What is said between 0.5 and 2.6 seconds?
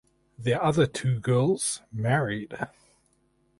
other two girls married.